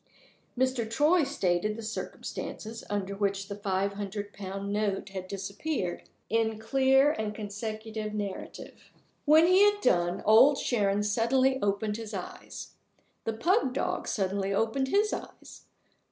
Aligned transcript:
Mr. 0.57 0.89
Troy 0.89 1.21
stated 1.21 1.75
the 1.77 1.83
circumstances 1.83 2.83
under 2.89 3.13
which 3.15 3.49
the 3.49 3.55
five 3.55 3.93
hundred 3.93 4.33
pound 4.33 4.73
note 4.73 5.09
had 5.09 5.27
disappeared, 5.27 6.09
in 6.27 6.57
clear 6.57 7.11
and 7.11 7.35
consecutive 7.35 8.11
narrative. 8.11 8.91
When 9.25 9.45
he 9.45 9.61
had 9.61 9.79
done, 9.79 10.23
Old 10.25 10.57
Sharon 10.57 11.03
suddenly 11.03 11.59
opened 11.61 11.97
his 11.97 12.15
eyes. 12.15 12.73
The 13.25 13.33
pug 13.33 13.75
dog 13.75 14.07
suddenly 14.07 14.51
opened 14.51 14.87
his 14.87 15.13
eyes. 15.13 15.65